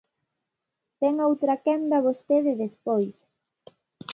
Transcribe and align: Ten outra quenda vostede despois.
Ten 0.99 1.13
outra 1.29 1.61
quenda 1.65 2.05
vostede 2.07 2.51
despois. 2.63 3.15